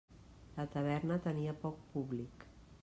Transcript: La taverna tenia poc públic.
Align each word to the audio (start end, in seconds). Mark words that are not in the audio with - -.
La 0.55 0.65
taverna 0.77 1.19
tenia 1.29 1.55
poc 1.67 1.79
públic. 1.93 2.51